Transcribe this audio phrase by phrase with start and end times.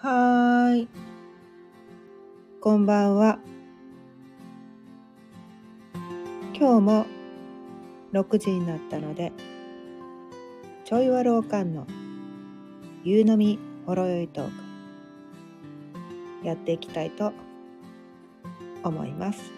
[0.00, 0.88] はーい。
[2.60, 3.40] こんばんは。
[6.54, 7.06] 今日も
[8.12, 9.32] 6時になったので、
[10.84, 11.84] ちょいわろうかんの
[13.02, 14.50] 夕飲みほろよいトー
[16.42, 17.32] クやっていきたいと
[18.84, 19.50] 思います。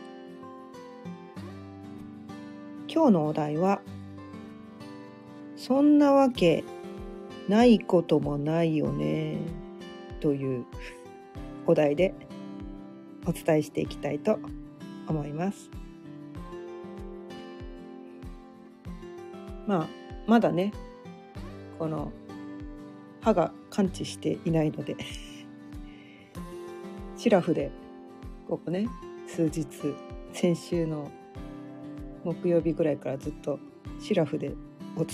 [2.89, 3.83] 今日のお題は、
[5.57, 6.65] そんなわけ
[7.47, 9.60] ないこともないよね
[10.21, 10.65] という
[11.67, 12.15] お題で
[13.27, 14.39] お伝えしていきたいと
[15.07, 15.71] 思います。
[19.67, 19.89] まあ
[20.27, 20.73] まだね
[21.79, 22.13] この
[23.21, 24.97] 歯が完治していないので
[27.17, 27.71] シラフで
[28.49, 28.89] ここね
[29.27, 29.67] 数日
[30.33, 31.11] 先週の
[32.25, 33.59] 木曜日ぐらいからずっと
[34.01, 34.55] シラフで
[34.97, 35.07] お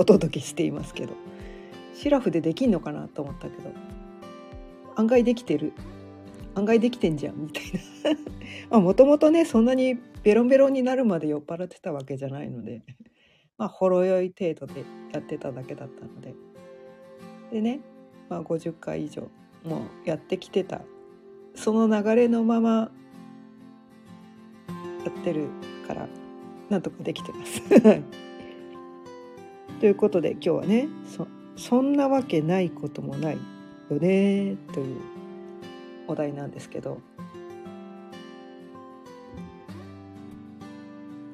[0.00, 1.14] お届けしていますけど
[1.94, 3.70] シラフでできんのかなと思ったけど
[4.96, 5.72] 案外できてる。
[6.54, 7.64] 案外できてんじゃんみたい
[8.70, 8.80] な。
[8.80, 12.82] もともとねそんなにベロンベロンになるまで酔っ払ってたわけじゃないので。
[13.58, 16.34] まあほろ酔い程度でやってただけだったので。
[17.50, 17.80] でね、
[18.28, 19.28] まあ、50回以上
[19.64, 20.82] もうやってきてた。
[21.54, 22.90] その流れのまま
[25.04, 25.48] やってる
[25.86, 26.08] から
[26.70, 27.62] なんとかできてます。
[29.80, 31.26] ということで今日はねそ
[31.56, 33.38] そんなわけないこともない。
[33.92, 34.96] よねという
[36.08, 37.00] お題なんですけど。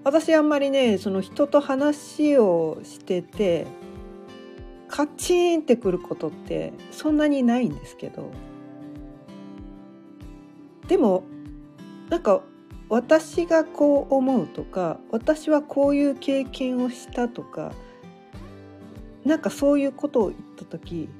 [0.04, 3.66] 私あんまりねその人と話をしてて
[4.88, 8.30] カチンってくることってそんなにないんですけど。
[10.86, 11.24] でも
[12.08, 12.40] なんか
[12.88, 17.72] 私がこう思うとか私はこういう経験をしたとか
[19.26, 21.10] なんかそういうことを言った時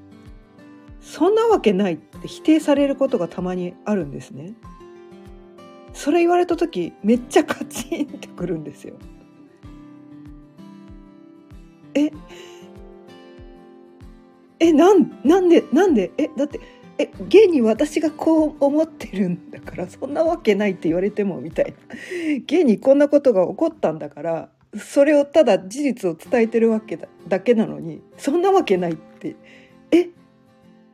[1.00, 4.54] そんなわけないって否定されることがたまにあるんですね。
[5.94, 8.94] それ言われた時めっちゃカチンってくるんですよ。
[11.94, 12.10] え？
[14.60, 16.12] えなんなんでなんで？
[16.18, 16.60] えだって
[16.98, 21.96] え現に私がこう思ってるんだからそんなわけないって言われてもみたいな。
[22.44, 29.36] 現にこんなことが起こったんだからそれをただ事実を伝えてるわけだだけなのにそんなわけないって。
[29.90, 30.10] え？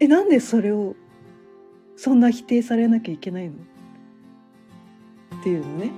[0.05, 0.95] えなんでそれを
[1.97, 3.55] そんな否定されなきゃいけないの？
[5.41, 5.91] っていうのね。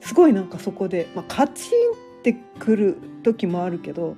[0.00, 4.16] すごいなんかそこで、まあ、カチンってくる時もあるけど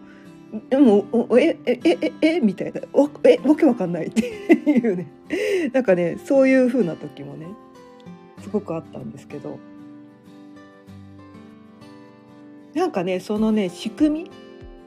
[0.69, 1.05] でも
[1.39, 5.11] 「えええええみたいな「わえわけわかんない」っていうね。
[5.73, 7.49] なんかねそういう風な時もね
[8.41, 9.59] すごくあったんですけど。
[12.75, 14.31] なんかねそのね仕組み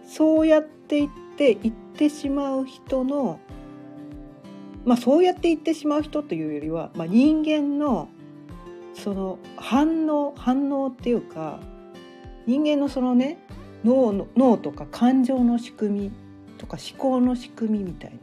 [0.06, 3.40] そうやって言って言ってしまう人の
[4.84, 8.10] まあそうやって言ってしまう人というよりは、まあ、人間の
[8.94, 11.60] その反応反応っていうか
[12.46, 13.38] 人間のそのね
[13.84, 16.12] 脳の脳とか感情の仕組み
[16.58, 18.18] とか思考の仕組みみたいな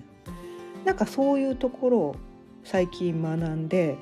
[0.84, 2.16] なんかそういうところを
[2.64, 3.96] 最近学んで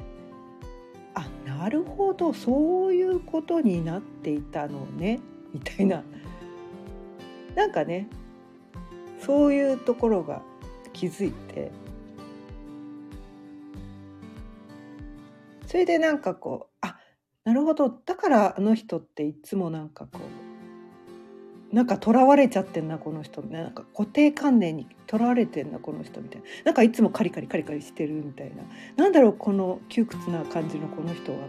[1.14, 5.20] あなるほどそういうことになっていたのね
[5.52, 6.02] みたいな。
[7.54, 8.08] なんかね
[9.20, 10.42] そういうところが
[10.92, 11.70] 気づいて
[15.66, 16.96] それでなんかこうあ
[17.44, 20.20] なるほどだからあの人っていつもなんかこ
[21.72, 28.62] うなんか囚われちゃってんなこの人ねなんか固定観念にとらわれてんなこの人みたいななんかいつもカリカリカリカリしてるみたいな
[28.96, 31.40] なんだろうこの窮屈な感じのこの人はっ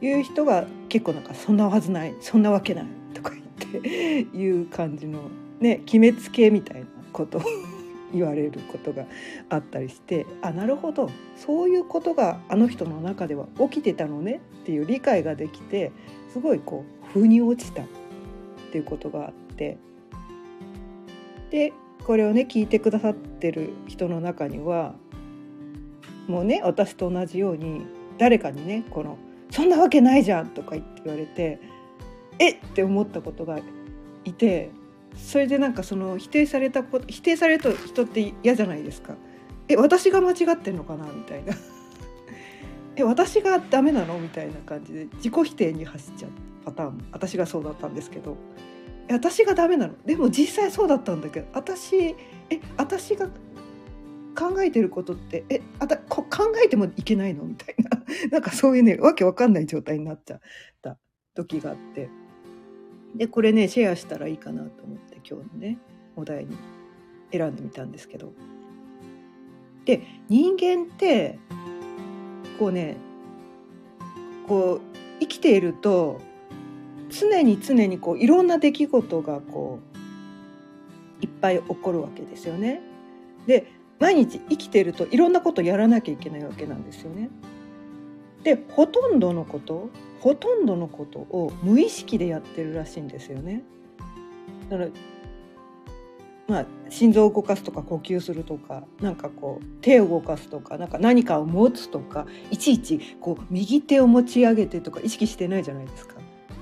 [0.00, 3.44] ていう人が結構なんかそんなはずないそんなわけないとか言っ
[3.82, 5.22] ていう感じの
[5.60, 7.42] ね決めつけみたいなことを
[8.12, 9.04] 言われることが
[9.50, 15.92] あったりしてあなるほどそういうことがあの人の中では起きてたのねっていう理解ができて
[16.32, 17.86] すごいこう腑に落ちたっ
[18.72, 19.76] ていうことがあって
[21.50, 21.72] で
[22.04, 24.94] これをね聞いてくださってる人の中には
[26.26, 27.86] もうね私と同じように
[28.18, 29.18] 誰かにねこの
[29.50, 31.58] 「そんなわけないじゃん」とか言って言われて
[32.38, 33.58] 「えっ!」って思ったことが
[34.24, 34.70] いて
[35.16, 39.14] それでなんかその否定されたこと否定されると人って嫌じゃないですか。
[39.68, 41.54] え私が間違ってんのかなみたいな。
[42.96, 46.30] え私がダメなのみたいな感じで自己否定に走っちゃう
[46.64, 47.04] パターン。
[47.12, 48.36] 私がそうだったんですけど。
[49.08, 49.94] え私がダメなの？
[50.04, 52.14] でも実際そうだったんだけど私
[52.50, 53.28] え私が
[54.38, 57.44] 考えてることってえあたこ考えてもいけないの？
[57.44, 58.02] みたいな。
[58.30, 60.40] なんかそういうねわけわかんない状態になっちゃっ
[60.82, 60.98] た
[61.34, 62.08] 時があって。
[63.14, 65.78] でこれねシェアしたらいいかなと思って今日のね
[66.16, 66.56] お題に
[67.32, 68.32] 選んでみたんですけど
[69.84, 71.38] で人間って
[72.58, 72.96] こうね
[74.46, 74.80] こう
[75.20, 76.20] 生きていると
[77.10, 79.80] 常に常にこういろんな出来事がこ
[81.20, 82.80] ういっぱい起こるわけですよね。
[83.46, 87.30] で毎日生きているといろんなことやらなきゃいけないわけなんですよね。
[88.44, 93.62] でほとんどのことほとんどのことを無意識でやってるらしいんですよね。
[94.68, 94.90] だから
[96.48, 106.16] まあ、心臓を動かすとか呼吸するとかなんかこう手を動かすとかなんか何かを持つとかいちいちこう右手を持ち上げてとか意識してないじゃないですか。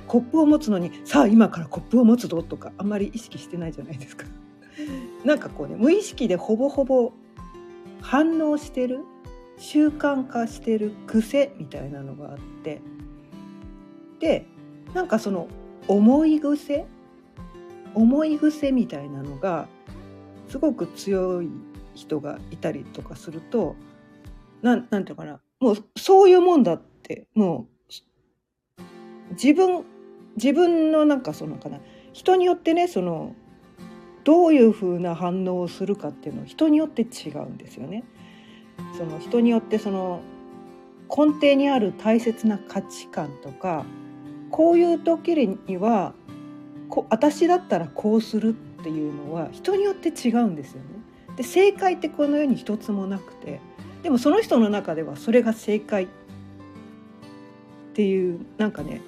[0.09, 4.27] コップを持つのにさあ今からコップを持つぞとかあんまり意識してないじゃないですか。
[5.25, 7.13] なんかこうね無意識でほぼほぼ
[8.01, 9.05] 反応してる
[9.57, 12.81] 習慣化してる癖みたいなのがあって
[14.21, 14.47] で
[14.95, 15.49] なんかその
[15.89, 16.87] 思い癖？
[17.95, 19.69] 思い癖みたいなのが
[20.49, 21.51] すごく強い
[21.95, 23.75] 人がいたりとかすると
[24.63, 25.41] ななんていうかな？
[25.61, 27.69] もうそういうもんだっても
[28.79, 28.83] う
[29.33, 29.85] 自分
[30.37, 31.79] 自分のなんかそのかな？
[32.13, 33.35] 人によってねその
[34.25, 38.05] どういうふうな反応をするかっていうのは人によって違うんですよね。
[38.99, 40.21] その人によってその
[41.09, 43.87] 根底にある大切な価値観とか
[44.51, 45.35] こういう時
[45.67, 46.15] には
[46.89, 48.53] こ私だったらこうするっ
[48.83, 50.89] ていうのは人によって違うんですよね。
[51.37, 53.61] で正解ってこの世に一つもなくて
[54.03, 56.09] でもその人の中ではそれが正解っ
[57.93, 59.01] ていうなんかね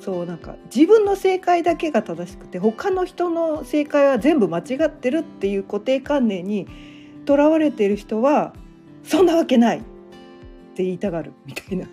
[0.00, 6.66] そうなんか自分の正解だけが正しくて他の人の正解は全部間違ってるっていう固定観念に
[7.24, 8.54] とらわれてる人は
[9.02, 9.80] そんなわけないっ
[10.74, 11.86] て言いたがるみたいな。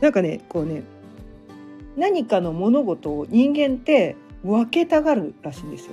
[0.00, 0.82] なんかねこうね
[1.96, 5.92] 何かの物事を人間って分けたがるらしいんですよ。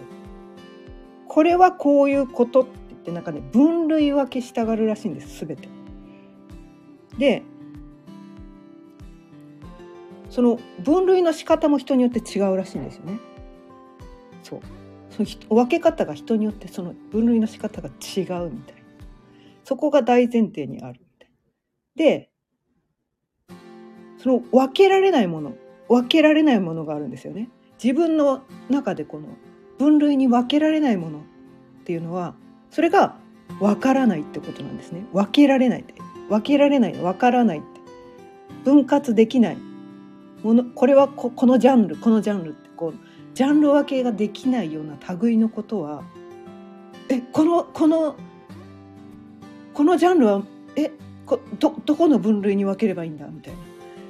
[1.28, 5.70] これはこういうことって言ってなんかね分類分けしたがるらしいんです全て。
[7.18, 7.44] で
[10.30, 13.20] その分類の仕方も人によって違うらしいんですよね。
[14.44, 14.60] そう
[15.10, 18.82] その分け方が人によってその分類の仕方が違うみたいな
[19.64, 21.36] そこが大前提にあるみたいな。
[21.96, 22.32] で
[24.18, 25.54] その分けられないもの
[25.92, 27.50] 分けられないものがあるんですよね。
[27.84, 29.28] 自分の中でこの
[29.78, 31.22] 分類に分けられないものっ
[31.84, 32.34] ていうのは
[32.70, 33.18] それが
[33.60, 35.06] 分からないってことなんですね。
[35.12, 35.94] 分けられないって。
[36.30, 36.94] 分けられない。
[36.94, 37.68] 分からないって。
[38.64, 39.58] 分割できない
[40.44, 40.64] もの。
[40.64, 42.94] これはここのジャンルこのジャンルってこう
[43.34, 46.04] ジャンル分けができないような類のことは
[47.10, 48.16] えこのこの
[49.74, 50.42] このジャンルは
[50.78, 50.92] え
[51.26, 53.28] こどどこの分類に分ければいいんだ？
[53.28, 53.60] みたいな。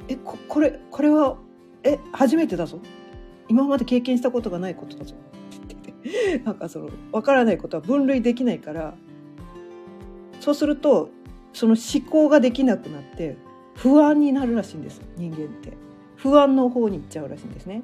[0.10, 1.38] えここれこれは
[1.84, 2.80] え初めてだぞ。
[3.50, 5.16] 今まで経験したことがないことだぞ。
[6.46, 8.96] なんかその分からないことは分類できないから
[10.40, 11.10] そうすると
[11.54, 13.38] その思考ができなくなって
[13.76, 15.74] 不安になるらしいんです人間って。
[16.22, 17.82] 不安の方に行っちゃうらしいんですね。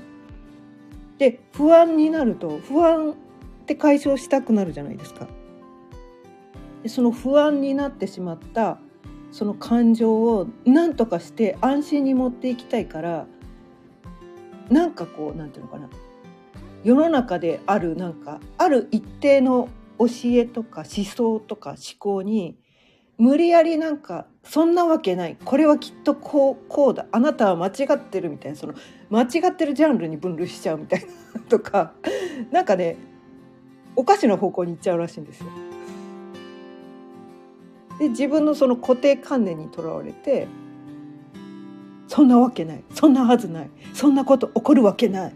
[1.17, 3.15] で不安になると不安っ
[3.65, 5.27] て解消したくなるじゃないですか。
[6.83, 8.77] でその不安になってしまった
[9.31, 13.25] その感情を何とかして安心に持っていきたいから
[14.69, 15.89] なんかこうなんていうのかな。
[16.83, 19.69] 世の中であるなんかある一定の
[19.99, 22.57] 教えとか思想とか思考に
[23.17, 25.37] 無理やりなんかそんなわけない。
[25.43, 27.05] これはきっとこうこうだ。
[27.11, 28.57] あなたは間違ってるみたいな。
[28.57, 28.73] その
[29.09, 31.41] 間違ってるジャンルに分類しちゃうみたいな。
[31.49, 31.93] とか。
[32.51, 32.97] なんかね
[33.95, 35.47] おかしな方向に行っちゃうらしいんですよ。
[37.99, 40.47] で自分のその固定観念にとらわれて
[42.07, 42.83] そんなわけない。
[42.93, 43.69] そんなはずない。
[43.93, 45.33] そんなこと起こるわけない。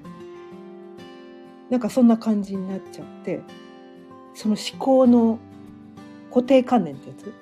[1.70, 3.40] なんかそんな感じになっちゃって
[4.34, 5.40] その思考の
[6.30, 7.34] 固定観念ってやつ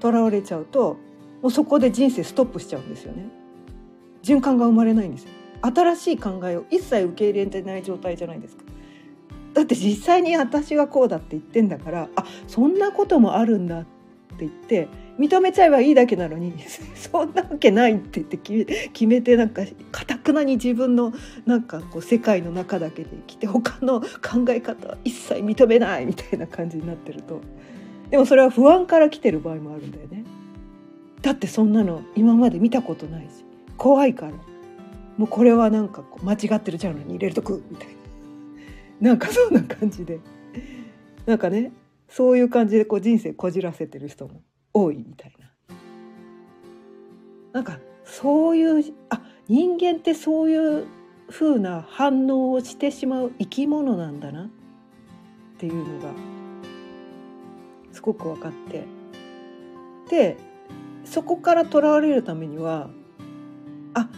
[0.00, 0.98] とらわれちゃうと
[1.40, 3.28] もうそこで人生ストップしちゃうんですよね。
[4.22, 5.30] 循環が生まれないんですよ。
[5.62, 8.64] 新しい考えを一切受け入れてない状態じゃないですか。
[9.54, 13.88] だって実際に私がこうだって言ってんだからあそんなこともあるんだって
[14.40, 14.88] 言って
[15.18, 16.54] 認めちゃえばいいだけなのに
[16.94, 18.36] そんなわけないって言って
[18.92, 21.12] 決めてなんかかたくなに自分の
[21.44, 27.40] なんかこう世界の中だけで生きて他の考え方は一切認めないみたいな感じになってると。
[28.10, 30.24] でもそれは不安から来てる場合もあるんだよね。
[31.20, 33.44] だってそんなの今まで見たことないし
[33.76, 34.32] 怖いから。
[35.18, 37.88] もうこれはなんかこう間違ってるジャンルに入れるとくみたい
[39.00, 39.10] な。
[39.10, 40.20] なんかそんな感じで。
[41.26, 41.72] なんかね
[42.08, 44.40] そういう感じでこう人生こじらせてる人も
[44.84, 45.48] 多いみたいな。
[47.52, 50.86] なんかそういうあ人間ってそういう
[51.30, 54.48] 風な反応をしてしまう生き物なんだなっ
[55.58, 56.12] ていうのが
[57.92, 58.86] すごく分かって
[60.08, 60.36] で
[61.04, 62.90] そこからとらわれるためには
[63.94, 64.08] あ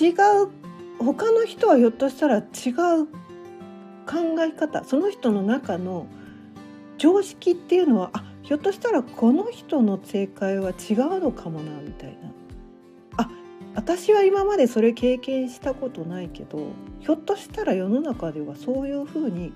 [0.00, 0.14] 違う
[0.98, 2.44] 他の人はひょっとしたら違う
[4.06, 6.06] 考え方その人の中の
[6.98, 8.21] 常識っていうのはあ
[8.52, 12.10] ひょっとしたらこの人の正解は違うのかもなみたい
[13.16, 13.24] な。
[13.24, 13.30] あ
[13.74, 16.66] 私は今までそれ経験したことないけど
[17.00, 19.54] ひょっとしたら世の中ではそういうふうに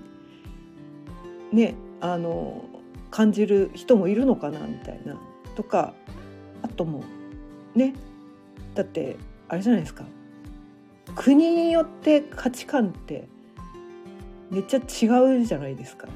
[1.53, 2.65] ねあの
[3.11, 5.15] 感じる人もいるのかなみたいな。
[5.53, 5.93] とか
[6.63, 7.03] あとも
[7.75, 7.93] ね
[8.73, 10.05] だってあれじゃないですか。
[11.13, 13.27] 国によって価値観って
[14.49, 16.07] めっちゃ違うじゃないですか。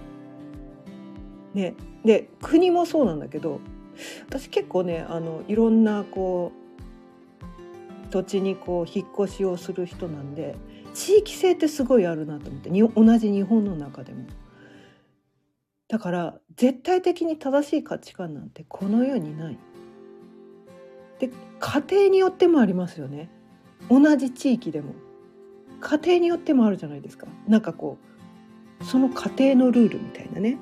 [1.53, 3.59] ね、で国もそうなんだけど
[4.27, 10.55] 私結構ねあのいろんなこう土地にこう引っ越しをする人なんで
[10.93, 14.25] 地域性ってすごいあるなと思ってに同じ日本の中でも。
[15.87, 19.57] だから絶対的に正しい価値観なんてこの世にない。
[21.19, 21.29] で
[21.59, 23.29] 家庭によってもありますよね
[23.89, 24.95] 同じ地域でも
[25.79, 27.99] 家庭によってもあるじゃないですかなんかこ
[28.79, 30.57] うその家庭のルールみたいなね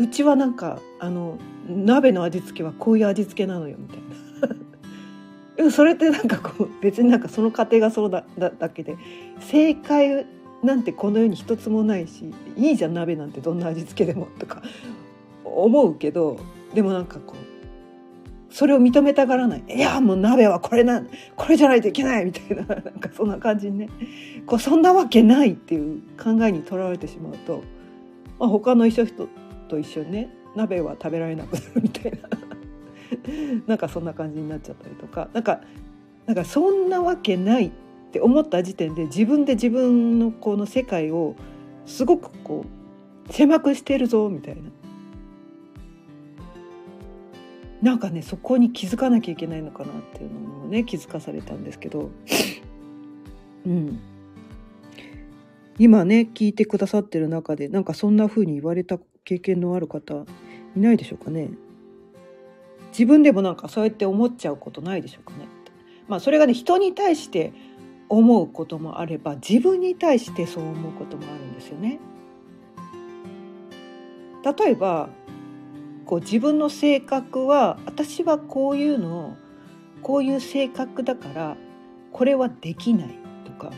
[0.00, 1.36] うちはなんかあの
[1.68, 4.56] 鍋の味付けはこういう味付けなのよみたいな。
[5.56, 8.96] でもそれってなんかこう別になんかその家庭がそうだだだけで
[9.40, 10.26] 正解
[10.62, 14.62] なんてこの世に一つもないしいいじゃん鍋なんてどんな味付けでもとか
[15.44, 16.38] 思うけど
[16.72, 19.64] でもなんかこうそれを認めたがらない。
[19.68, 21.02] いやもう鍋はこれな
[21.36, 23.88] これじゃないといけないみたいな なんかそんな感じにね
[24.46, 27.62] こうそんなわけないっていう考えにとらわれてしまうと、
[28.38, 29.06] まあ、他の一緒
[29.70, 32.18] と一緒にね鍋は食べられなくなるみたいな。
[33.66, 35.28] なんかそんな感じになっちゃったりとか。
[35.32, 35.60] なんか
[36.26, 37.70] なんかそんなわけないっ
[38.12, 41.34] て思った時点で自分で自分のこの世界を
[41.86, 42.64] すごくこ
[43.28, 44.62] う狭くしてるぞみたいな。
[47.82, 52.10] なんかねそこに気づかなきゃいけないのかなっていうのもね気づかされたんですけど、
[53.64, 53.98] うん、
[55.78, 60.24] 今ね聞いてくださってる中でなんかそんな風に言われた経験のある方
[60.76, 61.50] いないでしょうかね。
[62.92, 65.46] 自分でもなんかそうやって思っちゃうことないでしょうかね。
[66.08, 67.52] まあそれがね人に対して
[68.08, 72.00] 思うこともあれば自分に対してそう思うこともあるんですよね。
[74.44, 75.10] 例えば
[76.06, 79.36] こう自分の性格は私はこういうの
[80.02, 81.56] こういう性格だから
[82.10, 83.72] これはできないとか。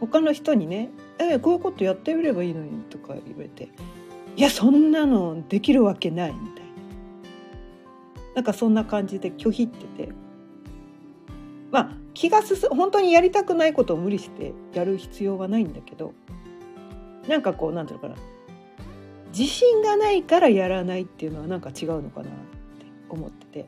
[0.00, 0.90] 他の人にね
[1.24, 3.68] えこういうことやってみればいいのに」とか言われて
[4.36, 6.72] 「いやそんなのできるわけない」みたいな。
[8.34, 10.12] なんかそんな感じで拒否ってて。
[11.70, 16.12] まあ気が進む本当にやりたくないことを無理してやる必要はないんだけど
[17.26, 18.16] なんかこうなんていうのかな。
[19.30, 23.66] 自信がないからやらないっていうのはなんか違うのかなって思ってて。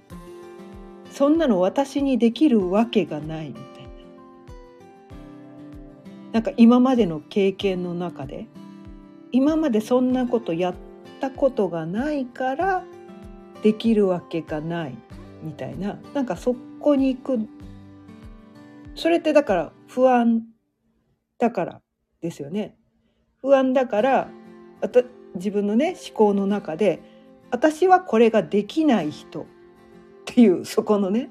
[1.14, 3.74] そんなの私にできるわけがないみたいな。
[6.35, 8.49] なんか今までの経験の中で
[9.31, 10.75] 今までそんなことやっ
[11.21, 12.85] たことがないから
[13.62, 14.99] できるわけがない
[15.45, 16.00] みたいな。
[16.12, 17.49] なんかそこに行く。
[18.97, 20.43] それってだから不安
[21.38, 21.81] だから
[22.21, 22.76] ですよね。
[23.41, 24.29] 不安だから
[25.37, 27.00] 自分のね思考の中で
[27.53, 29.43] 私はこれができない人。
[29.43, 29.47] っ
[30.25, 31.31] ていうそこのね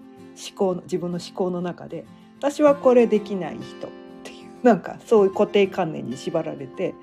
[0.50, 2.06] 思考の自分の思考の中で
[2.40, 4.03] 私はこれできない人。
[4.64, 6.96] なんかそういう固定観念に縛られて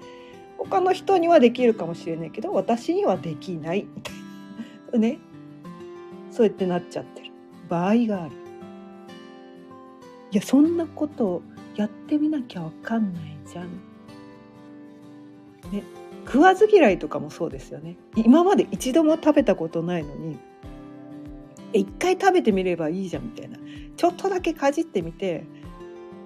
[0.58, 3.86] 他の人にはできるかもしれないけど私にはできない。
[3.94, 4.14] みたい
[4.92, 5.18] なね。
[6.30, 7.30] そうやってなっちゃってる。
[7.68, 8.32] 場合がある。
[10.32, 11.42] いやそんなこと
[11.76, 13.70] やってみなきゃわかんないじゃん。
[15.72, 15.82] ね。
[16.26, 17.96] 食わず嫌いとかもそうですよね。
[18.14, 20.38] 今まで一度も食べたことないのに
[21.72, 23.58] 一回食べてみればいいじゃんみたいな。
[23.96, 25.44] ちょっとだけかじってみて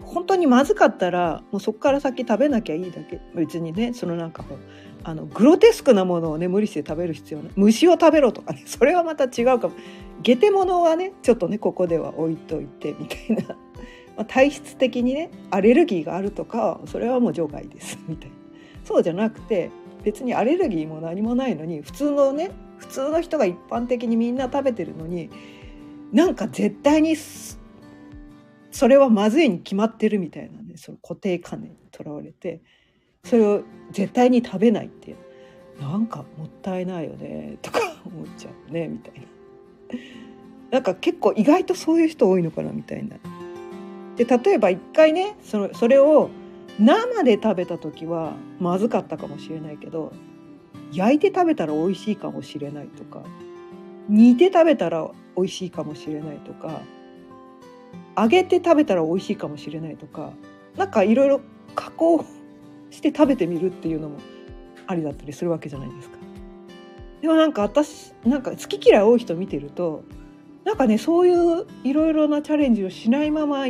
[0.06, 3.20] 本当にまずかったらもうそこから先食べなきゃいいだけ。
[3.34, 4.58] 別にねそのなんかもう
[5.02, 7.52] あのグロテスクなものをね無理して食べる必要ない。
[7.56, 9.74] 虫を食べろとかね それはまた違うかも。
[10.22, 13.56] ゲテモノはねちょっとねここでは置いといてみたいな、
[14.16, 17.98] まあ、体質的にねアレルギーがあるとかそれはもう除外です。
[18.08, 18.36] みたいな。
[18.84, 19.70] そうじゃなくて
[20.04, 25.30] 別にアレルギーも何もないのに普通のね普通の人が一般的にみんな食べてるのに
[26.12, 27.16] なんか絶対に
[28.74, 32.60] それはまずいに決まってるみたいなねその固定観念にとらわれて
[33.22, 33.62] それを
[33.92, 35.16] 絶対に食べないっていう
[35.80, 39.26] なんかもったいないよねとか思っちゃうねみたいな。
[40.72, 43.16] なんか結構意外とそういう人多いのかなみたいな。
[44.16, 46.30] で例えば一回ねそのそれを
[46.80, 50.12] 生で食べた時はまずかったかもしれないけど
[50.92, 53.22] 焼いて食べたら美味しいかもしれないとか
[54.08, 56.80] 煮て食べたら美味しいかもしれないとか
[58.16, 60.32] 揚げて食べたら美味しいかもしれないとか
[60.76, 61.40] なんかいろいろ
[61.74, 62.24] 加工
[62.90, 64.18] して食べてみるっていうのも
[64.86, 66.18] ありだったりするわけじゃないですか。
[67.22, 70.04] でもなんか私なんか好き嫌い多い人見てると
[70.64, 73.66] なんかねそういういろいろなチャレンジをしないまま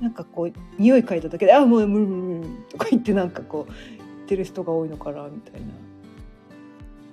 [0.00, 5.68] なんかこう匂い嗅いだだけで「あもう無理無理無理」とか言ってなんかこう言ってる人が多いのかなみたいな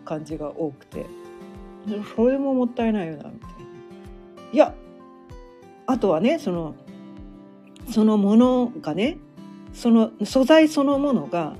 [0.06, 1.06] 感じが多くて
[2.16, 3.44] それももったいないよなみたいな。
[4.52, 4.76] いや
[5.86, 6.76] あとはねその
[7.92, 9.18] そのものがね
[9.74, 11.56] その素材そのものが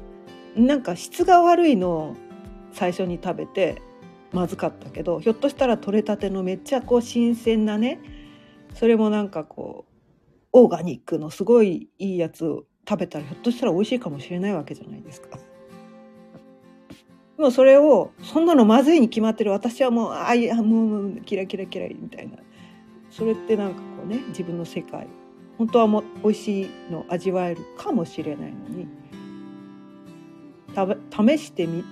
[0.56, 2.16] なんか質が悪いのを
[2.72, 3.82] 最初に食べて
[4.32, 8.00] まずかったけどひょっとしたら取れたてのめっちゃこう新鮮なね
[8.74, 9.94] それもなんかこう
[10.54, 15.40] オーガニックのすごいいいやつを食べたらひょっとしたら美味しいかもしれないわけじゃないですか。
[17.38, 22.38] もうそれをそんなのまずいに決まってる私はもうあいやもうキラキラキラみたいな
[23.16, 25.08] それってなんかこうね自分の世界
[25.60, 28.88] 本当はも美味しいの味わえるかもしれないのに
[31.12, 31.84] 試してみ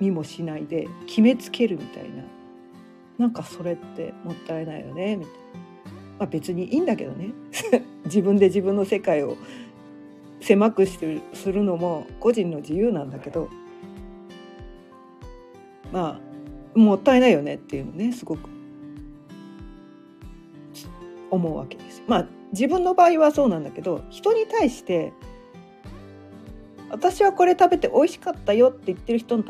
[0.00, 2.24] 見もしないで決めつけるみたいな
[3.18, 5.40] なんかそれってもったいないよねみたいな、
[6.20, 7.32] まあ、別にいいんだけどね。
[8.06, 9.36] 自分で自分の世界を
[10.40, 13.50] 狭くしてするのも個人の自由なんだけど
[15.92, 16.18] ま
[16.74, 18.59] あもったいないよねっていうのねすごく。
[21.30, 22.02] 思うわけです。
[22.06, 25.12] まあ自分の場合はそうなんだけど人に対して
[26.90, 29.44] 私はこれ食べて美味しかったよって言ってる人に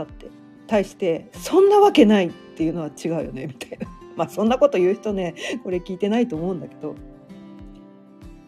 [0.67, 3.89] 対してそんなわけないっていうのは違うよねみたいな。
[4.17, 5.35] まあそんなこと言う人ね
[5.65, 6.95] これ聞いてないと思うんだけど。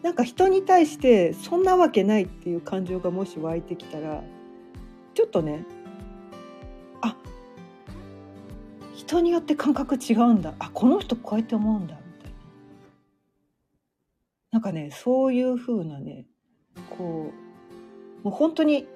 [0.03, 4.21] なんか人に対してそんなわけないっていう感情がもし湧いてきたら
[5.13, 5.65] ちょっとね
[6.99, 7.15] あ
[8.93, 10.53] 人によって感覚違うんだ。
[10.59, 11.97] あこの人こうやって思うんだ。
[14.53, 16.27] なんかねそういう風なね
[16.95, 17.31] こ
[18.21, 18.87] うもう本当に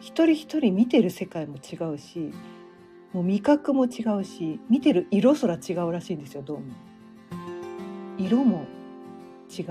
[0.00, 2.30] 一人一人見てる世界も違うし
[3.14, 6.66] もう味覚も違うし見てる色すら違うらしいんですよどうも。
[8.18, 8.66] 色も
[9.48, 9.66] 違う。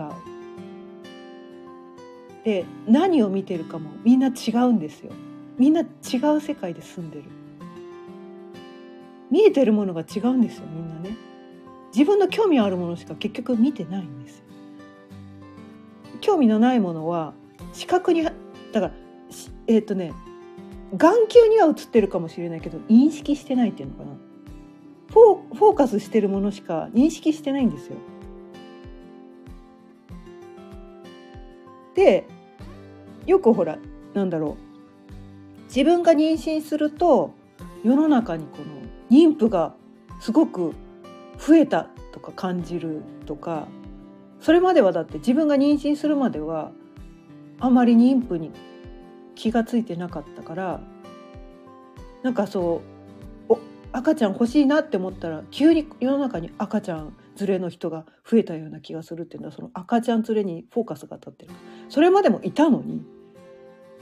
[2.44, 5.12] で何を見てるかもみんな違うんですよ。
[5.60, 5.86] みんな違
[6.36, 7.26] う世界で住んでる。
[9.30, 11.16] 見えてるものが違うんですよみんなね。
[11.94, 14.47] 自分の興味あるものしか結局見てないんですよ。
[16.28, 17.34] 興味のないものは
[17.72, 18.32] 視覚にだ
[18.74, 18.92] から
[19.66, 20.12] えっ、ー、とね
[20.98, 24.12] 眼球には映ってるかもしれないけど認識してないっていうのかな
[25.10, 27.96] フォフォーカスしてるものしか認識してないんですよ。
[31.96, 32.28] で
[33.26, 33.80] よくほら
[34.14, 37.34] なんだろう自分が妊娠すると
[37.86, 39.74] 世の中にこの妊婦が
[40.20, 40.74] すごく
[41.40, 43.70] 増えたとか感じるとか
[44.40, 46.72] それまではだって自分が妊娠するまでは
[47.60, 48.52] あまり妊婦に
[49.36, 50.80] 気が付いてなかったから
[52.24, 52.82] なんかそ
[53.50, 53.60] うお
[53.92, 61.52] 赤ちゃん欲しいなって思ったら急に世の中に赤ちゃん連れの人が増えたような気がするっていうのはその赤ちゃん連れにフォーカスが当たってる
[61.90, 63.02] それまでもいたのに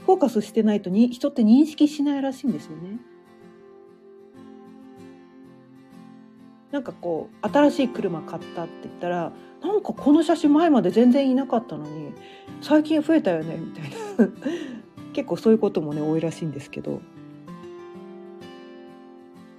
[0.04, 2.98] フォーカスしてないとに人って認識しないらしいんですよね。
[6.76, 12.12] なんかこう新しい車買ったって言ったらなんかこの写真前まで全然いなかったのに
[12.60, 13.90] 最近増えたよねみたい
[14.28, 14.32] な。
[15.14, 17.00] 結構そういうこともね多いらしいんですけど。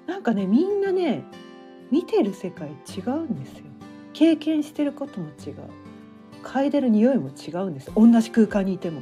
[0.05, 1.23] なんかねみんなね
[1.89, 3.65] 見てる世界違うんですよ。
[4.13, 5.55] 経験してることも違う。
[6.43, 7.91] 嗅いでる匂いも違うんです。
[7.95, 9.01] 同じ空間にいても。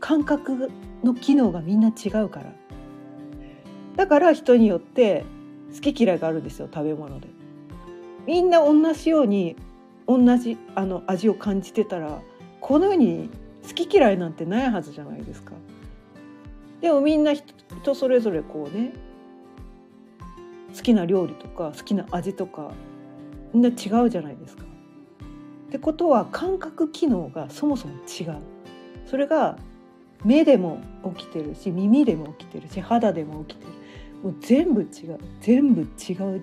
[0.00, 0.70] 感覚
[1.02, 2.52] の機能がみんな違うから。
[3.96, 5.24] だから人によって
[5.74, 7.28] 好き嫌いがあるんですよ食べ物で
[8.26, 9.56] みんな同じように
[10.06, 12.20] 同じあの味を感じてたら
[12.60, 13.30] この世に
[13.66, 15.52] 好き嫌いなんてないはずじゃないですか。
[16.80, 18.92] でもみんな人それぞれこうね
[20.74, 22.72] 好きな料理とか好きな味とか
[23.52, 24.64] みんな違うじゃないですか。
[25.68, 28.38] ってことは感覚機能がそもそも違う。
[29.06, 29.56] それが
[30.24, 30.80] 目でも
[31.16, 33.72] 起きてるし耳でも起きてるし肌でも起きてる
[34.22, 36.42] もう全部違う全部違う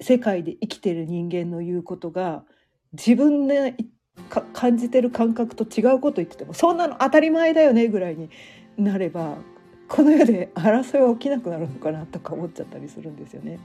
[0.00, 2.44] 世界で生きてる人間の言うことが
[2.92, 3.76] 自分で
[4.52, 8.30] 感じてる感覚と違うこと言っててもそんなの当たり前だよねぐらいに
[8.76, 9.36] なれば
[9.88, 13.60] この世で争いは起きなくなるのかなとか思っちゃったりするんですよね。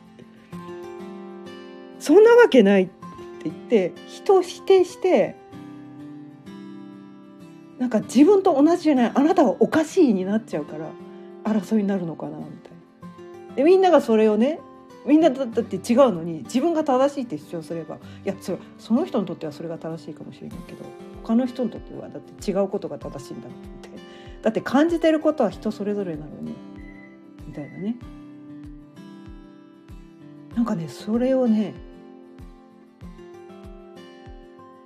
[1.99, 2.91] そんなわけないって
[3.45, 5.35] 言って人を否定して
[7.77, 10.89] なんか自分と同じじゃないあなたはおかしいになっちゃうから
[11.43, 12.60] 争いになるのかなみたいな。
[13.55, 14.59] でみんながそれをね
[15.05, 20.85] みんなだって違うのに自分が正しいって主張すればいやそれその人にとってはそれが正しいかもしれないけど
[21.23, 23.91] 他の人にとってはだって違うことが正しいんだって。
[24.41, 26.55] だって感じてることは人それぞれなのに
[27.47, 27.95] みたいなね。
[30.55, 31.73] なんかねそれをね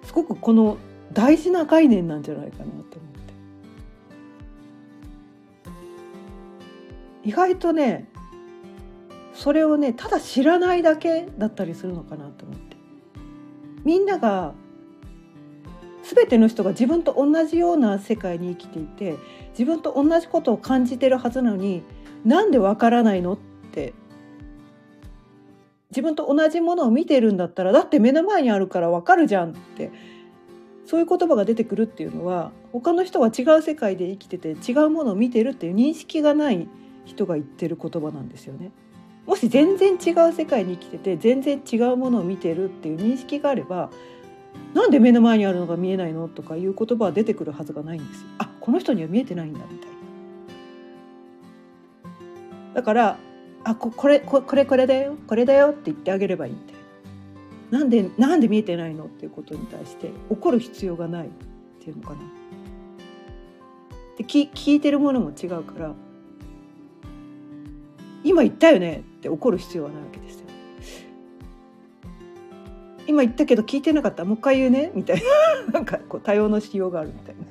[0.04, 0.78] すごくこの
[1.12, 2.97] 大事な概念なんじゃないかなと思って。
[7.23, 8.10] 意外とね
[9.36, 12.76] それをねただ知らないだけだったりするのかなと思って。
[13.84, 14.54] みんなが
[16.02, 19.17] 全ての人が自分と同じような世界に生きていて
[19.52, 21.84] 自分と同じことを感じてるはずなのに
[22.24, 23.38] なんでわからないのっ
[23.71, 23.93] て。
[25.91, 29.91] 自分と同じものを見てるんだったらだって目の前にあるからわかるじゃんって。
[30.86, 36.67] そういう言葉が出てくるっていうのは他の人は違う世界で生きてて違うものを見てるっていう認識がない
[37.06, 38.71] 人が言ってる言葉なんですよね。
[39.25, 43.89] もし全然違う世界に生きてて全然違うものを見てるっていう認識があれば
[44.73, 48.27] なんで目の前にあるのが見えないのとかいう言葉は出てくるはずがないんですよ。
[48.39, 49.95] あこの人には見えてないんだみたいな。
[52.75, 53.17] だから
[53.63, 56.75] あここれここれこれだよこれだよって言ってあげればいいみたい
[57.71, 57.79] な。
[57.79, 61.29] なんでなんで見えてないのっていうことに対して怒る必要がないっ
[61.79, 62.17] ていうのかな。
[64.17, 65.93] で聞聞いてるものも違うから
[68.25, 70.45] 今言ったよねって怒る必要はないわけですよ。
[73.07, 74.25] 今言ったけど聞いてなかった。
[74.25, 74.91] もう一回言うね。
[74.95, 75.21] みたい
[75.67, 75.71] な。
[75.73, 77.43] なんかこう多様のしようがあるみたいな。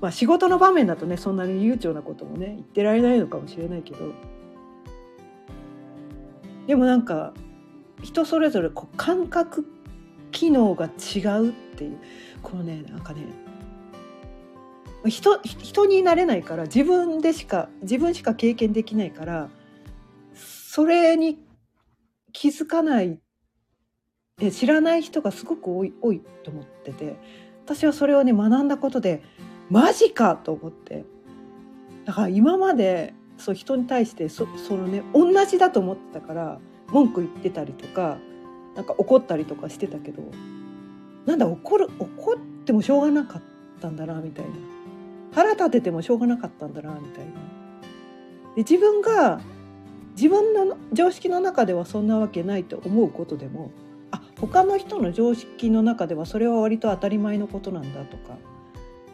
[0.00, 4.12] まあ仕事の場面だとねそんなに悠長なこともね言ってられないのかもしれないけど。
[6.66, 7.34] でもなんか
[8.02, 9.66] 人それぞれこう感覚
[10.32, 11.98] 機能が違うっていう。
[12.42, 13.26] このねなんかね
[15.06, 19.48] 人人になれないから自分でしか自分しか経験できないから
[20.34, 21.38] それに
[22.32, 23.18] 気づかない
[24.52, 27.16] 知らない人がすごく多い多いと思ってて
[27.64, 29.22] 私はそれをね学んだことで
[29.70, 31.04] マジかと思って
[32.04, 38.18] だから今までそう人に対してそそのね同じだと思ってたから文句言ってたりとか
[38.74, 40.22] なんか怒ったりとかしてたけど
[41.26, 43.42] なんだ怒る怒ってもしょうがなかっ
[43.80, 44.79] たんだなみたいな。
[45.32, 47.32] 腹立ててもしょうがなかったんだなみたいな。
[48.56, 49.40] で自分が
[50.16, 53.70] 自分の常識の中ではそんなわけないと思うことでも
[54.10, 58.36] あ他の人の常識の中ではそれは割と当たり前のことなんだとか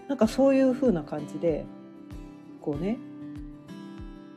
[0.09, 1.67] なんかそういう風な感じで
[2.61, 2.99] こうね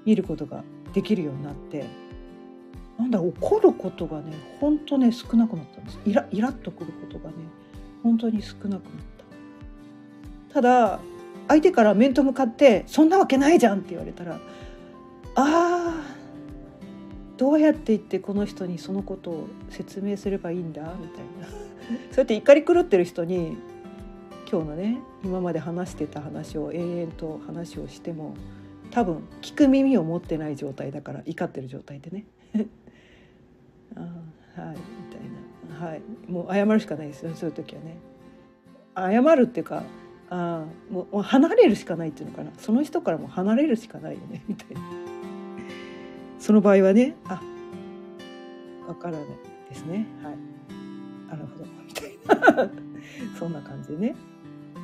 [0.06, 0.64] 見ることが
[0.94, 1.86] できるようになって
[2.98, 7.36] なんだ怒ることがね本当ね少なくなったんですイライラっとくることがね
[8.04, 8.80] 本当に少なくなっ
[10.50, 11.00] たただ
[11.50, 14.40] 相手から面と向かって「そんなわけないじゃん」って言われたら
[15.36, 21.48] 「あーどうやって言ってこの人にそのことを説明すればいいんだ」みたいな。
[22.12, 23.58] そうやって怒り狂ってる人に
[24.50, 28.36] 今日のね今まで話してた話を延々と話をしても
[28.92, 32.26] 多分聞く耳を持ってない状態だから怒ってる状態でね。
[33.96, 34.06] あは
[34.74, 35.88] いみたいな。
[35.88, 36.02] はい。
[36.28, 37.98] もう謝るしかないですよそういう時はね。
[38.96, 39.84] 謝るっていうか
[40.30, 42.52] あもう離れるしかないっていうのかな。
[42.58, 44.82] その人からも離れるしかないよね みたいな。
[46.38, 47.42] その場合はねあ
[48.88, 49.26] わからない
[49.70, 50.06] ですね。
[50.24, 50.38] はい。
[51.28, 51.66] なるほど。
[51.86, 52.18] みたい
[52.56, 52.70] な。
[53.38, 54.16] そんな感じでね。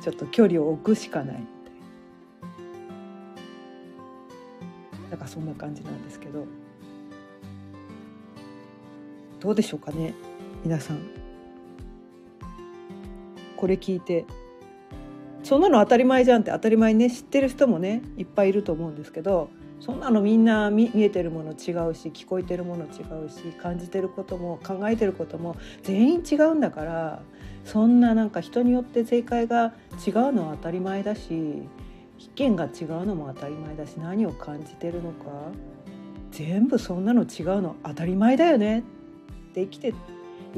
[0.02, 1.40] ちょっと距離を置くしかない。
[1.40, 1.74] みたい
[5.02, 6.44] ななんかそんな感じなんですけど。
[9.40, 10.14] どうでしょうかね
[10.64, 10.98] 皆さん。
[13.56, 14.24] これ聞いて
[15.46, 27.22] そんなの当たり前じゃんって当たり前ね知ってる人もねいっぱいいると思うんですけどそんなのみんな見えてるもの違うし聞こえてるもの違うし感じてることも考えてることも全員違うんだから
[27.64, 29.72] そんななんか人によって正解が
[30.04, 31.30] 違うのは当たり前だし
[32.18, 35.26] 意見が違うのも当たり前だし何を感じてるのか
[36.32, 38.82] 全部そんなの違うの当たり前だよねっ
[39.54, 39.96] て生きてる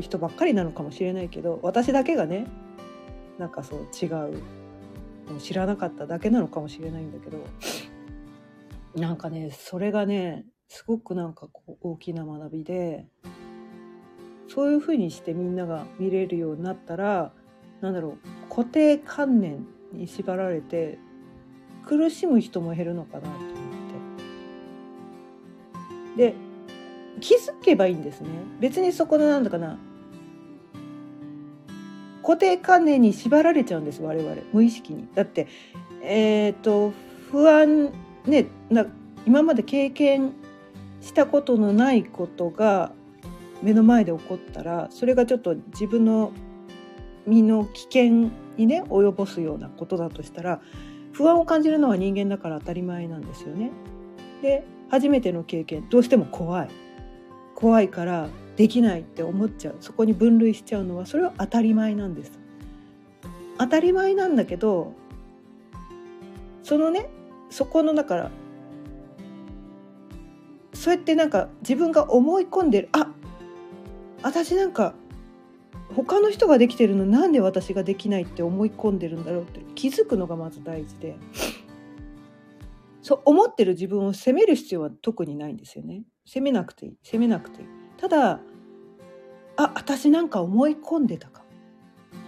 [0.00, 2.46] 人ばっかりなのかもしれないけど私だけがね
[3.38, 4.42] なんかそう違う
[5.40, 7.44] 知らなかっただけなのかもしれないんだけど
[8.96, 13.06] なんかねそれがねすごくなんかこう大きな学びで
[14.48, 17.32] そういうふうにしてみんなが見れるようになったら
[17.80, 18.16] なんだろ
[18.50, 20.98] う固定観念に縛られて
[21.86, 23.42] 苦しむ人も減るのかなと思っ
[26.16, 26.28] て。
[26.30, 26.34] で
[27.20, 28.28] 気づけばいいんですね。
[28.60, 29.78] 別にそこでなんだかな
[32.28, 35.08] 固定観念に縛られちゃうんです我々無意識に。
[35.14, 35.46] だって
[36.02, 36.92] えっ、ー、と
[37.30, 37.90] 不安
[38.26, 38.84] ねな
[39.24, 40.34] 今まで経験
[41.00, 42.92] したことのないことが
[43.62, 46.32] 目の前で起こったらそれがちょっと自分の
[47.26, 50.60] 身の危険にね及ぼすようなことだとしたら
[51.12, 53.70] 不安を感じるのは人間だから当たり前なんですよね。
[54.42, 56.68] で初めての経験どうしても怖い
[57.54, 59.76] 怖いからできないって思っちゃう。
[59.78, 62.32] そこに分類しちゃうのはそれは当たり前なんです。
[63.56, 64.94] 当たり前なんだけど
[66.64, 67.08] そのね
[67.50, 68.30] そこのだから
[70.74, 72.88] そうやってなんか自分が思い込んでる。
[72.90, 73.12] あ
[74.24, 74.94] 私なんか
[75.94, 81.16] 他の人ができてるのなんで私ができないって思い込んでるんだろうって気づくのがまず大事で。
[83.02, 86.02] そう思ってる自分を責める必要は特にないんですよね。
[86.26, 86.96] 責めなくていい。
[87.04, 87.77] 責めなくていい。
[87.98, 88.40] ただ
[89.56, 91.42] あ私なんか思い込んでたか。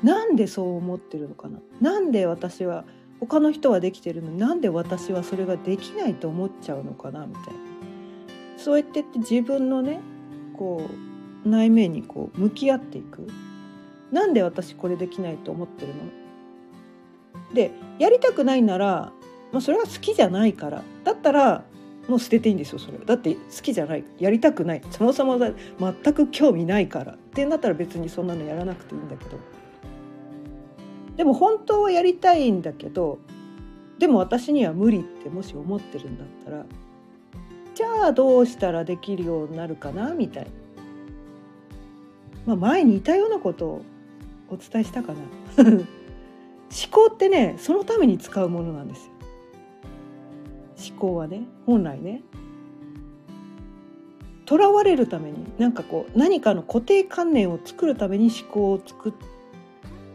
[0.02, 1.60] なんでそう思ってるのかな。
[1.80, 2.84] なんで私は
[3.20, 7.60] 他の人はできてるのになんで私はそれができないと思っちゃうのかなみたいな。
[8.56, 10.00] そうやってって自分のね
[10.56, 10.88] こ
[11.44, 13.26] う内面にこう向き合っていく。
[14.10, 17.54] なんで私これできないと思ってるの。
[17.54, 19.12] でやりたくないなら、
[19.52, 20.82] まあ、それは好きじゃないから。
[21.04, 21.64] だったら
[22.10, 22.98] もう捨てていいんですよそれ。
[22.98, 24.04] だって好きじゃない。
[24.18, 24.82] やりたくない。
[24.90, 25.54] そもそも全
[26.14, 29.38] く興味ないからってなったら別にそんなのやらなくていいんだけど。
[31.20, 33.18] でも本当はやりたいんだけど
[33.98, 36.64] でも私には無理ってもし思ってるんだったら
[37.74, 40.50] じゃあどうしたらできるようになるかなみたいな、
[42.46, 43.82] まあ、前にいたようなことを
[44.48, 45.18] お伝えしたかな。
[45.70, 45.84] 思
[46.90, 49.12] 考ってねそのために使うものなんですよ。
[50.88, 52.22] 思考はね本来ね。
[54.48, 59.12] 囚われるために何かこう何かの固定観念を作るために思考を作っ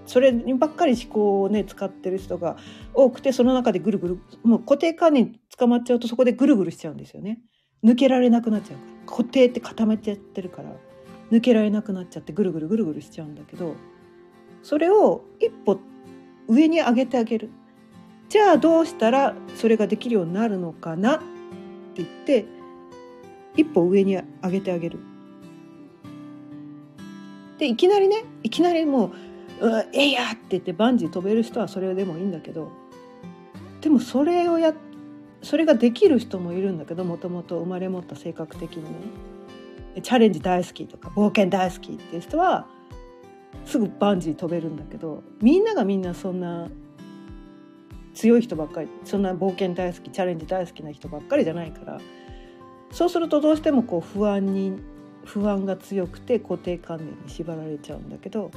[0.06, 2.58] それにばっかり思考をね使ってる人が
[2.94, 7.40] 多くてその中でぐるぐるもう固定観念捕まっちゃうとそこでぐるぐるしちゃうんですよね。
[7.84, 8.80] 抜けられなくなっちゃう。
[9.06, 10.72] 固定って固めちゃってるから
[11.32, 13.76] 抜けられなくなっちゃってぐるぐるぐるぐるしちゃうんだけど
[14.64, 15.80] それを一歩
[16.48, 17.50] 上に上げてあげる。
[18.30, 21.24] じゃあどうしたらそれができるようになるのかなって
[21.96, 22.46] 言って
[23.56, 25.00] 一歩上に上げてあげる。
[27.58, 29.12] でいきなりねいきなりも
[29.62, 32.70] う「うえいや!」って言ってバンジー飛べる人はそれでもいいんだけど
[33.80, 34.74] でもそれをや
[35.42, 42.68] それができる人もいるんだけどもともと生まれ持った性格的にねチャレンジ大好きとか冒険大好きっていう人は
[43.64, 46.68] すぐバンジー飛べるんだけどみんながみんなそんな
[48.16, 52.02] 強い人ばっかりそんな冒険大好きチャレンジ大好きな人ばっかりじゃないから
[52.92, 54.80] そうするとどうしてもこう不安に
[55.26, 58.52] 不安が強くて固定観念に縛られちゃうんだけど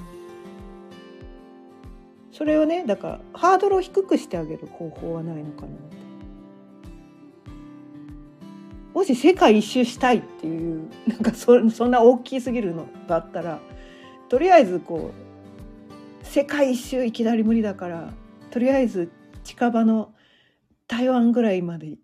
[2.31, 5.69] それをねだからハードルを低くしてあげる方法はないのかな
[8.95, 13.61] もし世界一周したいっていうなんかそそんな大きすぎるのがあったら
[14.29, 15.11] とりあえずこ
[16.23, 18.13] う世界一周いきなり無理だから
[18.51, 19.11] とりあえず
[19.49, 20.13] 近場の
[20.87, 21.97] 台湾ぐらいまで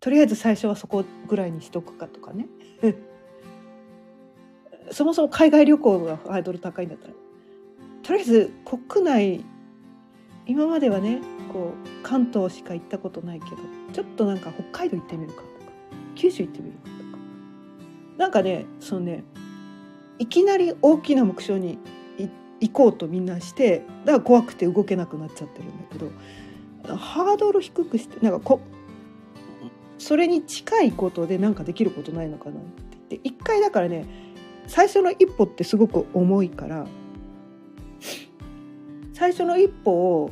[0.00, 2.46] とりあえず最初はそこぐらいにしとくかとかね。
[4.90, 7.14] そもそも海外旅行がハードル高いんだったら。
[8.02, 9.44] とりあえず国内
[10.46, 11.20] 今まではね
[11.52, 13.56] こう関東しか行ったことないけど
[13.92, 15.72] ちょっとなんか北海道行ってみるかとか
[16.14, 17.18] 九州行ってみるかとか。
[18.16, 19.24] なんかねそのね
[20.18, 21.78] いきなり大きな目標に
[22.60, 26.10] 行こうとみんなしてだから怖くて動けなくなっちゃってるんだけど
[26.94, 28.60] ハードル低くしてなんかこ
[29.98, 34.06] それに近いことで何かできることないのかなって言って一回だからね
[34.66, 36.86] 最初の一歩ってすごく重いから
[39.14, 40.30] 最初の一歩を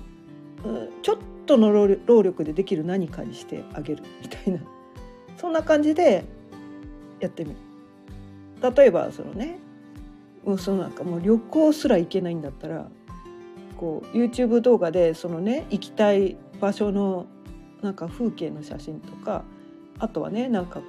[1.03, 4.61] ちょっとの労力でできる何かにしてあげるみたいな
[5.39, 6.25] そんな感じで
[7.21, 7.57] やってみる。
[8.77, 9.59] 例えばそのね
[10.45, 12.89] もうそのなんかもう旅行すら行けないんだったら
[13.77, 17.27] こう YouTube 動画でそのね行きたい場所の
[17.83, 19.45] なんか風景の写真とか
[19.99, 20.87] あとはねなんかこ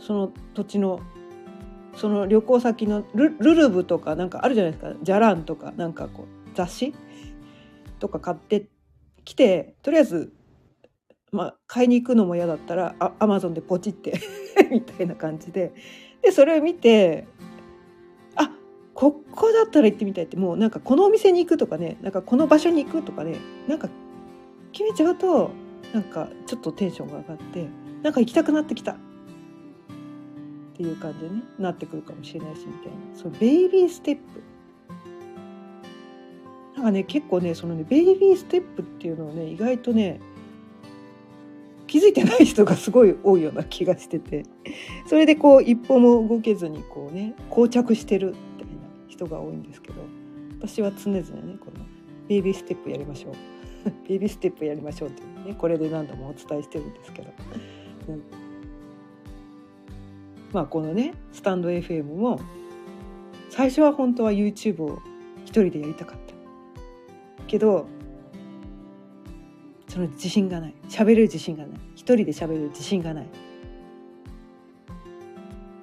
[0.00, 1.00] うその土地の
[1.96, 4.92] その旅行先のルルブとかなんかあるじゃないですか。
[5.02, 6.94] じゃらんとかなんかこう雑誌
[8.00, 8.68] とか買って
[9.24, 10.32] きてとりあえず
[11.30, 14.20] まあ買いに行くのも嫌だったらアマゾンでポチって
[14.70, 15.72] みたいな感じで。
[16.22, 17.26] でそれを見て
[18.34, 18.50] あ
[18.94, 23.36] ここだったら行ってみたいってもうなんかこのお店に行くとかねなんかこの場所に行くとかね
[23.68, 23.90] なんか
[24.74, 25.52] 決めちゃうと
[25.92, 27.68] なんかちょっとテンションが上がって
[28.02, 28.92] なんか行きたくなってきた。
[28.92, 28.96] っ
[30.76, 33.16] ていう感じでねなってくるかもしれないしみたいな。
[33.16, 34.42] そうベイビーステップ。
[36.74, 40.20] なんかね結構ねそのねベイビーステップっていうのをね意外とね
[41.86, 44.42] 気づいてない人がすごい多いような気がしてて。
[45.06, 50.02] それでこう一歩も動けずにこうね膠着してるみたいな人が多いんですけど
[50.58, 51.84] 私は常々ねこの
[52.26, 53.53] ベイビーステップやりましょう。
[54.08, 57.32] ベビーステップやりましょうっていうねこれで何度もお伝えしてるんですけど、
[58.08, 58.22] うん、
[60.52, 62.40] まあこのねスタンド FM も
[63.50, 65.00] 最初は本当は YouTube を
[65.44, 66.34] 一人でやりたかった。
[67.46, 67.86] けど
[69.88, 70.74] その自信がない。
[70.88, 71.80] 喋れる自信がない。
[71.94, 73.26] 一人で喋る自信がない。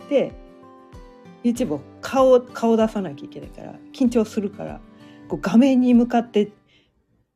[0.09, 0.33] で
[1.43, 4.81] YouTube を顔顔出さなきゃいけないから緊張するから
[5.29, 6.51] こう画面に向かって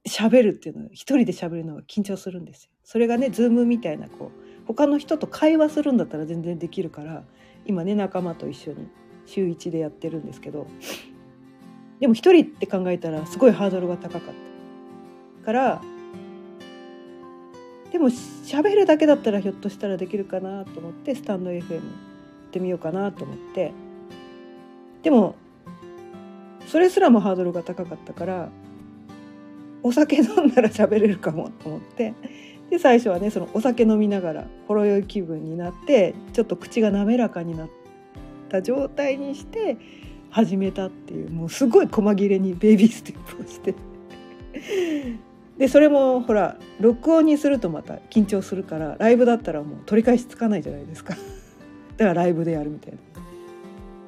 [0.07, 2.69] 喋るっていうのは一人で喋るのは緊張するんですよ。
[2.83, 7.23] それがねズームみたいなこう他の人と会話するんだったら全然できるから
[7.65, 8.87] 今ね仲間と一緒に
[9.25, 10.67] 週1でやってるんですけど
[11.99, 14.21] でも一人って考えたらすごいハードルが高かっ
[15.39, 15.81] たから
[17.91, 21.81] でも喋るだけだったらひょっとしたらできるかなと思ってスタンド FM 行っ
[22.51, 23.73] てみようかなと思って
[25.01, 25.35] でも
[26.67, 28.49] それすらもハードルが高かったから
[29.85, 32.15] お酒飲んだら喋れるかもと思って。
[32.71, 37.69] で最初はねそのお酒飲みながらほろ酔い気分になってちょっと口が滑らかになっ
[38.49, 39.77] た状態にして
[40.31, 43.75] 始めたっていうもうすごい細切れにベイビーステップをして。
[45.59, 51.13] でそれもほら録音にするとまた緊張するからライブだったらもう取り返しつかないじゃないですか。
[51.13, 52.97] だからライブでやるみたいな。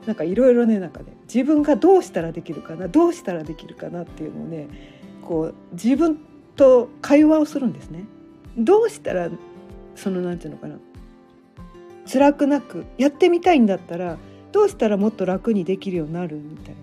[0.08, 4.96] なんかいろいろねなんかね自分がどうしたらできるかなどうしたらできるかなっていうのをね
[5.28, 6.18] こう自分
[6.56, 8.06] と会話をするんですね。
[8.58, 9.30] どうしたら
[9.96, 10.78] そのなんていうのかな。
[12.10, 14.18] 辛くなくやってみたいんだったら
[14.54, 16.76] どうしたらもっと楽にできるようになるみたい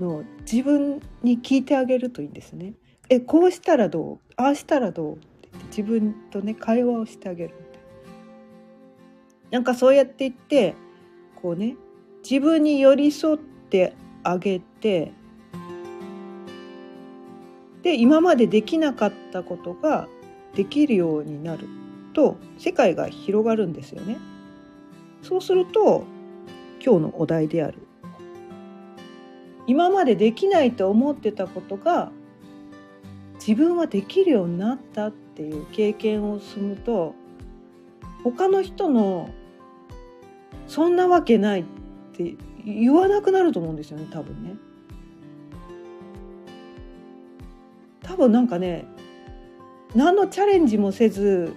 [0.00, 2.72] なのを自分に聞いてあげるといいんですね。
[3.10, 4.18] えこうしたらどう？
[4.36, 5.14] ああしたらどう？
[5.16, 7.82] って自分とね会話をしてあげるみたい
[9.50, 10.74] なんかそうやって言って
[11.42, 11.76] こうね
[12.28, 15.12] 自分に寄り添ってあげて
[17.84, 20.08] で今までできなかったことが
[20.54, 21.68] できるようになる
[22.14, 24.16] と世界が広がるんですよね。
[25.22, 26.04] そうすると
[26.84, 27.78] 今日のお題である
[29.66, 32.12] 今までできないと思ってたことが
[33.34, 37.14] 自分はできるようになったっていう経験を積むと
[38.22, 39.30] 他の人の
[40.66, 41.64] そんなわけないっ
[42.12, 44.54] て言わなくなると思うんですよね多分ね。
[48.04, 48.86] 多分なんかね
[49.96, 51.52] 何のチャレンジもせず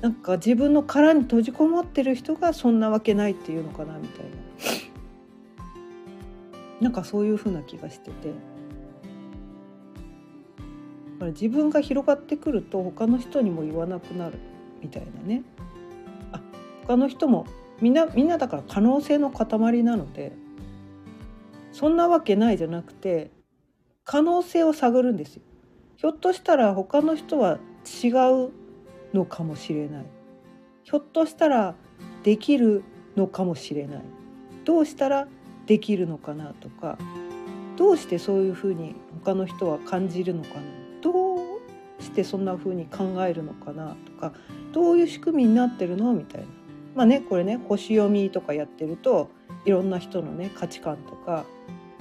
[0.00, 4.30] なんか自分の殻に閉じこもってる人がそんなわけないっていうのかなみたいな
[6.82, 8.50] なんかそういうふうな気がしてて。
[11.20, 14.38] から自分が広がってくると他の人にも言わなくなる
[14.82, 15.44] みたいなね
[16.32, 16.40] あ
[16.86, 17.46] 他の人も
[17.80, 20.32] みんなみんなだから可能性の塊なので
[21.72, 23.30] そんなわけないじゃなくて
[24.04, 25.42] 可能性を探るんですよ。
[26.00, 27.58] ひょっとしたら他の人は
[28.02, 28.52] 違う
[29.12, 30.06] のかもしれない。
[30.82, 31.74] ひょっとしたら
[32.22, 32.84] できる
[33.16, 34.02] のかもしれない。
[34.64, 35.28] どうしたら
[35.66, 36.96] できるのかなとか。
[37.76, 40.62] どうしてそういうふうに他の人は感じるのかな。
[41.02, 41.38] どう
[41.98, 44.32] してそんな風に考えるのかなとか。
[44.72, 46.46] どういう仕組みになってるのみたいな。
[46.94, 49.28] まあねこれね星読みとかやってると
[49.66, 51.44] いろんな人のね価値観とか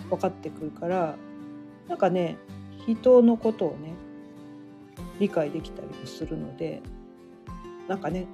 [0.10, 1.18] 分かってくるから。
[1.90, 2.38] なんかね
[2.96, 3.94] 人のことをね
[5.20, 6.82] 理解できたりもするので
[7.88, 8.28] なんかね、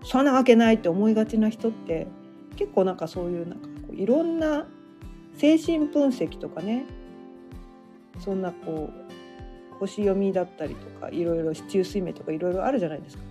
[0.00, 2.06] うん、そんなわけないって思いがちな人って
[2.56, 4.66] 結構なんかそういうなんかこういろんな
[5.34, 6.86] 精神分析とかね
[8.18, 13.25] そんなこう星読みだったりとかいろいろ地中水面とかいろいろあるじゃないですか。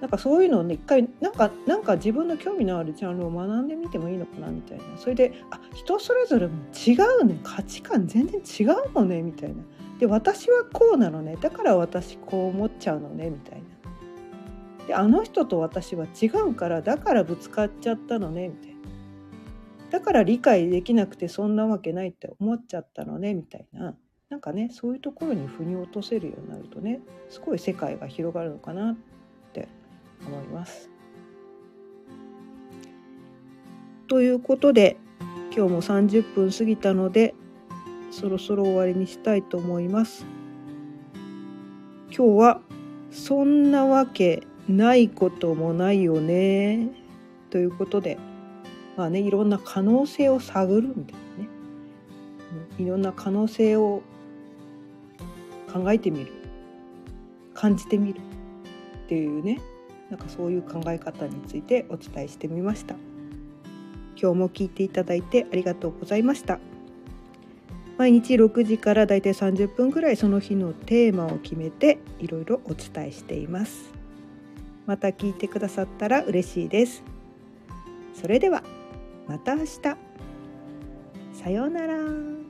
[0.00, 4.84] なんかそういうのをね一回なんかなんか自分の興味のあるジャンルを学んでみてもいいのかなみたいな。
[4.96, 7.40] それであ人それぞれも違うね。
[7.42, 9.22] 価値観全然違うのね。
[9.22, 9.56] みたいな。
[9.98, 11.36] で私はこうなのね。
[11.40, 13.30] だから私こう思っちゃうのね。
[13.30, 14.86] みたいな。
[14.86, 18.48] であの人と私は違うからだからぶつかっちゃったのね。
[18.48, 18.76] みたいな。
[19.90, 23.32] だから理解できなくてそんなわけないって思っちゃったのね。
[23.32, 23.94] みたいな。
[24.28, 29.15] なんかねそういうところに腑に落とせるようになるとねすごい世界が広がるのかなって
[30.26, 30.90] 思います。
[34.08, 34.96] ということで
[35.54, 37.34] 今日も30分過ぎたので
[38.10, 40.24] そろそろ終わりにしたいと思います。
[42.16, 42.60] 今日は
[43.10, 46.88] そんなわけないこともないよね
[47.50, 48.18] ということで
[48.96, 51.48] まあねいろんな可能性を探るみたいなね
[52.78, 54.02] いろんな可能性を
[55.72, 56.32] 考えてみる
[57.54, 58.20] 感じてみる
[59.04, 59.60] っていうね
[60.10, 62.94] なんかそういう考え方についてお伝えしてみました。
[64.20, 66.58] 今日も聞いていただいてありがとうございました。
[67.98, 73.90] 毎日6時からだいたい30分ぐらいその日のテーマを決めていろいろお伝えしています。
[74.86, 77.02] また聞いてくださったら嬉しいです。
[78.14, 78.62] それでは
[79.26, 79.80] また明日。
[81.32, 82.45] さようなら。